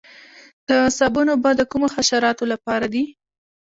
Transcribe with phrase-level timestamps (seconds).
[0.67, 3.03] د صابون اوبه د کومو حشراتو لپاره دي؟